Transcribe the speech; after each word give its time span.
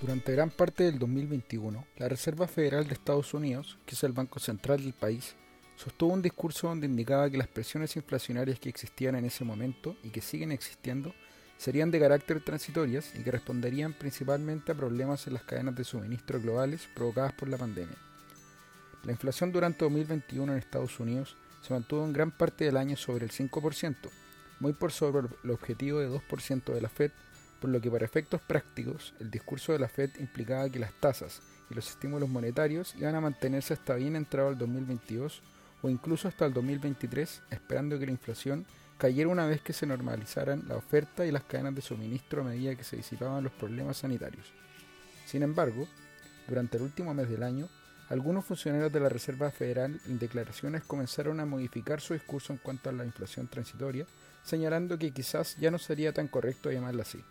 Durante 0.00 0.30
gran 0.30 0.50
parte 0.50 0.84
del 0.84 0.96
2021, 1.00 1.84
la 1.96 2.08
Reserva 2.08 2.46
Federal 2.46 2.86
de 2.86 2.94
Estados 2.94 3.34
Unidos, 3.34 3.78
que 3.84 3.96
es 3.96 4.04
el 4.04 4.12
banco 4.12 4.38
central 4.38 4.80
del 4.80 4.92
país, 4.92 5.34
sostuvo 5.74 6.12
un 6.12 6.22
discurso 6.22 6.68
donde 6.68 6.86
indicaba 6.86 7.28
que 7.28 7.36
las 7.36 7.48
presiones 7.48 7.96
inflacionarias 7.96 8.60
que 8.60 8.68
existían 8.68 9.16
en 9.16 9.24
ese 9.24 9.44
momento 9.44 9.96
y 10.04 10.10
que 10.10 10.20
siguen 10.20 10.52
existiendo 10.52 11.12
serían 11.56 11.90
de 11.90 11.98
carácter 11.98 12.44
transitorias 12.44 13.12
y 13.16 13.24
que 13.24 13.32
responderían 13.32 13.92
principalmente 13.92 14.70
a 14.70 14.76
problemas 14.76 15.26
en 15.26 15.34
las 15.34 15.42
cadenas 15.42 15.74
de 15.74 15.82
suministro 15.82 16.40
globales 16.40 16.88
provocadas 16.94 17.32
por 17.32 17.48
la 17.48 17.56
pandemia. 17.56 17.96
La 19.02 19.10
inflación 19.10 19.50
durante 19.50 19.84
2021 19.84 20.52
en 20.52 20.58
Estados 20.60 21.00
Unidos 21.00 21.36
se 21.60 21.74
mantuvo 21.74 22.04
en 22.04 22.12
gran 22.12 22.30
parte 22.30 22.66
del 22.66 22.76
año 22.76 22.96
sobre 22.96 23.24
el 23.24 23.32
5%, 23.32 23.96
muy 24.60 24.74
por 24.74 24.92
sobre 24.92 25.26
el 25.42 25.50
objetivo 25.50 25.98
de 25.98 26.08
2% 26.08 26.72
de 26.72 26.80
la 26.80 26.88
Fed, 26.88 27.10
por 27.60 27.70
lo 27.70 27.80
que 27.80 27.90
para 27.90 28.04
efectos 28.04 28.40
prácticos 28.40 29.14
el 29.20 29.30
discurso 29.30 29.72
de 29.72 29.78
la 29.78 29.88
Fed 29.88 30.10
implicaba 30.18 30.70
que 30.70 30.78
las 30.78 30.92
tasas 30.94 31.42
y 31.70 31.74
los 31.74 31.88
estímulos 31.88 32.28
monetarios 32.28 32.94
iban 32.96 33.14
a 33.14 33.20
mantenerse 33.20 33.74
hasta 33.74 33.94
bien 33.94 34.16
entrado 34.16 34.50
el 34.50 34.58
2022 34.58 35.42
o 35.82 35.88
incluso 35.88 36.28
hasta 36.28 36.46
el 36.46 36.52
2023, 36.52 37.42
esperando 37.50 37.98
que 37.98 38.06
la 38.06 38.12
inflación 38.12 38.66
cayera 38.98 39.28
una 39.28 39.46
vez 39.46 39.60
que 39.60 39.72
se 39.72 39.86
normalizaran 39.86 40.64
la 40.66 40.76
oferta 40.76 41.24
y 41.24 41.30
las 41.30 41.44
cadenas 41.44 41.74
de 41.74 41.82
suministro 41.82 42.42
a 42.42 42.44
medida 42.44 42.74
que 42.74 42.84
se 42.84 42.96
disipaban 42.96 43.44
los 43.44 43.52
problemas 43.52 43.98
sanitarios. 43.98 44.52
Sin 45.24 45.42
embargo, 45.42 45.86
durante 46.48 46.78
el 46.78 46.82
último 46.82 47.14
mes 47.14 47.28
del 47.28 47.42
año, 47.42 47.68
algunos 48.08 48.46
funcionarios 48.46 48.90
de 48.90 49.00
la 49.00 49.10
Reserva 49.10 49.50
Federal 49.50 50.00
en 50.06 50.18
declaraciones 50.18 50.82
comenzaron 50.82 51.40
a 51.40 51.46
modificar 51.46 52.00
su 52.00 52.14
discurso 52.14 52.52
en 52.52 52.58
cuanto 52.58 52.88
a 52.88 52.92
la 52.92 53.04
inflación 53.04 53.48
transitoria, 53.48 54.06
señalando 54.42 54.98
que 54.98 55.12
quizás 55.12 55.56
ya 55.58 55.70
no 55.70 55.78
sería 55.78 56.12
tan 56.12 56.26
correcto 56.26 56.72
llamarla 56.72 57.02
así. 57.02 57.22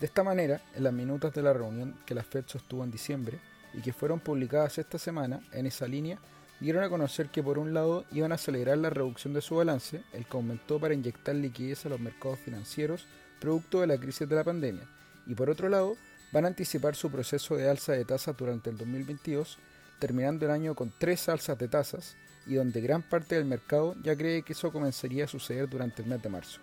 De 0.00 0.06
esta 0.06 0.24
manera, 0.24 0.62
en 0.74 0.84
las 0.84 0.94
minutas 0.94 1.34
de 1.34 1.42
la 1.42 1.52
reunión 1.52 1.94
que 2.06 2.14
la 2.14 2.22
Fed 2.22 2.44
sostuvo 2.46 2.82
en 2.82 2.90
diciembre 2.90 3.38
y 3.74 3.82
que 3.82 3.92
fueron 3.92 4.18
publicadas 4.18 4.78
esta 4.78 4.98
semana, 4.98 5.40
en 5.52 5.66
esa 5.66 5.86
línea, 5.86 6.18
dieron 6.58 6.82
a 6.82 6.88
conocer 6.88 7.28
que 7.28 7.42
por 7.42 7.58
un 7.58 7.74
lado 7.74 8.06
iban 8.10 8.32
a 8.32 8.36
acelerar 8.36 8.78
la 8.78 8.88
reducción 8.88 9.34
de 9.34 9.42
su 9.42 9.56
balance, 9.56 10.02
el 10.14 10.24
que 10.24 10.36
aumentó 10.38 10.80
para 10.80 10.94
inyectar 10.94 11.34
liquidez 11.34 11.84
a 11.84 11.90
los 11.90 12.00
mercados 12.00 12.38
financieros 12.38 13.06
producto 13.40 13.82
de 13.82 13.88
la 13.88 13.98
crisis 13.98 14.26
de 14.26 14.36
la 14.36 14.44
pandemia, 14.44 14.88
y 15.26 15.34
por 15.34 15.50
otro 15.50 15.68
lado 15.68 15.96
van 16.32 16.46
a 16.46 16.48
anticipar 16.48 16.94
su 16.94 17.10
proceso 17.10 17.56
de 17.56 17.68
alza 17.68 17.92
de 17.92 18.06
tasas 18.06 18.36
durante 18.36 18.70
el 18.70 18.78
2022, 18.78 19.58
terminando 19.98 20.46
el 20.46 20.52
año 20.52 20.74
con 20.74 20.92
tres 20.98 21.28
alzas 21.28 21.58
de 21.58 21.68
tasas 21.68 22.16
y 22.46 22.54
donde 22.54 22.80
gran 22.80 23.02
parte 23.02 23.34
del 23.34 23.44
mercado 23.44 23.94
ya 24.02 24.16
cree 24.16 24.42
que 24.42 24.54
eso 24.54 24.72
comenzaría 24.72 25.24
a 25.24 25.28
suceder 25.28 25.68
durante 25.68 26.02
el 26.02 26.08
mes 26.08 26.22
de 26.22 26.28
marzo. 26.30 26.60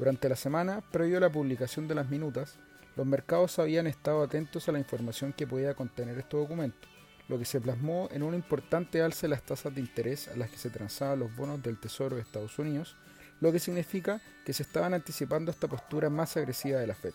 Durante 0.00 0.30
la 0.30 0.36
semana, 0.36 0.80
previo 0.80 1.18
a 1.18 1.20
la 1.20 1.30
publicación 1.30 1.86
de 1.86 1.94
las 1.94 2.08
minutas, 2.08 2.56
los 2.96 3.06
mercados 3.06 3.58
habían 3.58 3.86
estado 3.86 4.22
atentos 4.22 4.66
a 4.66 4.72
la 4.72 4.78
información 4.78 5.34
que 5.34 5.46
podía 5.46 5.74
contener 5.74 6.16
este 6.16 6.38
documento, 6.38 6.88
lo 7.28 7.38
que 7.38 7.44
se 7.44 7.60
plasmó 7.60 8.08
en 8.10 8.22
un 8.22 8.32
importante 8.34 9.02
alza 9.02 9.26
de 9.26 9.28
las 9.28 9.42
tasas 9.42 9.74
de 9.74 9.82
interés 9.82 10.28
a 10.28 10.36
las 10.36 10.48
que 10.48 10.56
se 10.56 10.70
transaban 10.70 11.18
los 11.18 11.36
bonos 11.36 11.62
del 11.62 11.78
Tesoro 11.78 12.16
de 12.16 12.22
Estados 12.22 12.58
Unidos, 12.58 12.96
lo 13.42 13.52
que 13.52 13.58
significa 13.58 14.22
que 14.46 14.54
se 14.54 14.62
estaban 14.62 14.94
anticipando 14.94 15.50
esta 15.50 15.68
postura 15.68 16.08
más 16.08 16.34
agresiva 16.38 16.80
de 16.80 16.86
la 16.86 16.94
Fed. 16.94 17.12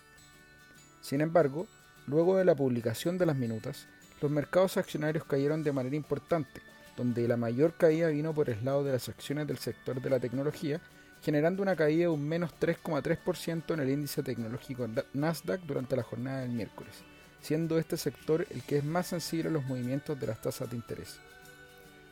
Sin 1.02 1.22
embargo, 1.22 1.66
luego 2.06 2.38
de 2.38 2.46
la 2.46 2.54
publicación 2.54 3.18
de 3.18 3.26
las 3.26 3.36
minutas, 3.36 3.88
los 4.22 4.30
mercados 4.30 4.78
accionarios 4.78 5.26
cayeron 5.26 5.64
de 5.64 5.72
manera 5.72 5.96
importante, 5.96 6.62
donde 6.96 7.28
la 7.28 7.36
mayor 7.36 7.74
caída 7.74 8.10
vino 8.10 8.32
por 8.32 8.52
el 8.52 8.64
lado 8.64 8.84
de 8.84 8.92
las 8.92 9.10
acciones 9.10 9.48
del 9.48 9.58
sector 9.58 10.00
de 10.00 10.10
la 10.12 10.20
tecnología 10.20 10.80
generando 11.26 11.64
una 11.64 11.76
caída 11.76 12.02
de 12.02 12.10
un 12.10 12.22
menos 12.22 12.52
3,3% 12.62 13.74
en 13.74 13.80
el 13.80 13.90
índice 13.90 14.22
tecnológico 14.22 14.88
Nasdaq 15.14 15.62
durante 15.62 15.96
la 15.96 16.04
jornada 16.04 16.42
del 16.42 16.52
miércoles, 16.52 16.94
siendo 17.42 17.80
este 17.80 17.98
sector 17.98 18.46
el 18.52 18.62
que 18.62 18.78
es 18.78 18.84
más 18.84 19.08
sensible 19.08 19.50
a 19.50 19.52
los 19.52 19.66
movimientos 19.66 20.20
de 20.20 20.28
las 20.28 20.40
tasas 20.40 20.70
de 20.70 20.76
interés. 20.76 21.18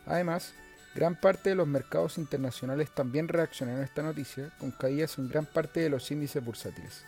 Además, 0.08 0.56
gran 0.96 1.16
parte 1.16 1.52
de 1.52 1.56
los 1.56 1.68
mercados 1.68 2.18
internacionales 2.18 2.90
también 2.90 3.28
reaccionaron 3.28 3.82
a 3.82 3.86
esta 3.86 4.02
noticia, 4.02 4.50
con 4.58 4.72
caídas 4.72 5.20
en 5.20 5.30
gran 5.30 5.46
parte 5.46 5.82
de 5.82 5.92
los 5.92 6.10
índices 6.10 6.44
bursátiles. 6.44 7.06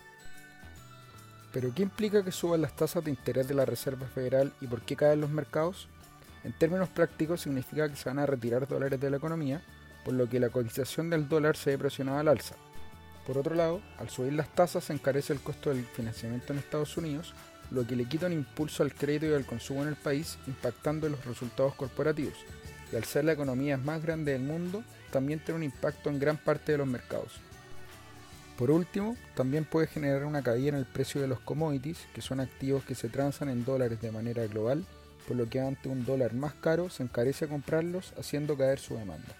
¿Pero 1.52 1.74
qué 1.74 1.82
implica 1.82 2.24
que 2.24 2.32
suban 2.32 2.62
las 2.62 2.76
tasas 2.76 3.04
de 3.04 3.10
interés 3.10 3.48
de 3.48 3.56
la 3.56 3.66
Reserva 3.66 4.06
Federal 4.06 4.54
y 4.62 4.68
por 4.68 4.82
qué 4.82 4.96
caen 4.96 5.22
los 5.22 5.32
mercados? 5.32 5.88
En 6.44 6.54
términos 6.54 6.90
prácticos 6.90 7.42
significa 7.42 7.90
que 7.90 7.96
se 7.96 8.10
van 8.10 8.20
a 8.20 8.28
retirar 8.28 8.68
dólares 8.68 9.00
de 9.00 9.10
la 9.10 9.18
economía, 9.18 9.64
por 10.06 10.14
lo 10.14 10.30
que 10.30 10.40
la 10.40 10.50
cotización 10.50 11.10
del 11.10 11.28
dólar 11.28 11.58
se 11.58 11.72
ve 11.72 11.80
presionada 11.80 12.20
al 12.20 12.28
alza. 12.28 12.56
Por 13.26 13.40
otro 13.40 13.56
lado, 13.56 13.82
al 13.98 14.10
subir 14.10 14.34
las 14.34 14.54
tasas 14.54 14.84
se 14.86 14.94
encarece 14.94 15.34
el 15.34 15.42
costo 15.42 15.72
del 15.72 15.84
financiamiento 15.84 16.54
en 16.54 16.60
Estados 16.60 16.96
Unidos, 16.96 17.34
lo 17.72 17.86
que 17.88 17.96
le 17.96 18.06
quita 18.06 18.28
un 18.28 18.34
impulso 18.34 18.84
al 18.84 18.94
crédito 18.94 19.26
y 19.26 19.34
al 19.34 19.48
consumo 19.48 19.82
en 19.82 19.90
el 19.90 19.96
país, 19.96 20.38
impactando 20.46 21.08
en 21.08 21.14
los 21.14 21.26
resultados 21.26 21.74
corporativos. 21.74 22.38
Y 22.94 22.96
al 22.96 23.04
ser 23.04 23.26
la 23.26 23.32
economía 23.32 23.78
más 23.78 24.04
grande 24.04 24.34
del 24.34 24.44
mundo, 24.44 24.84
también 25.12 25.40
tiene 25.40 25.58
un 25.58 25.64
impacto 25.64 26.12
en 26.12 26.20
gran 26.20 26.38
parte 26.38 26.74
de 26.74 26.78
los 26.78 26.88
mercados. 26.88 27.34
Por 28.60 28.70
último, 28.70 29.18
también 29.34 29.66
puede 29.66 29.88
generar 29.88 30.24
una 30.24 30.44
caída 30.44 30.70
en 30.70 30.76
el 30.76 30.86
precio 30.86 31.20
de 31.20 31.28
los 31.28 31.40
commodities, 31.40 32.06
que 32.14 32.22
son 32.22 32.40
activos 32.40 32.86
que 32.86 32.94
se 32.94 33.10
transan 33.10 33.50
en 33.50 33.66
dólares 33.66 34.00
de 34.02 34.12
manera 34.12 34.46
global, 34.46 34.86
por 35.28 35.36
lo 35.36 35.50
que 35.50 35.60
ante 35.60 35.90
un 35.90 36.06
dólar 36.06 36.34
más 36.34 36.54
caro 36.54 36.92
se 36.92 37.02
encarece 37.02 37.48
comprarlos, 37.48 38.14
haciendo 38.18 38.56
caer 38.56 38.80
su 38.80 38.96
demanda. 38.96 39.36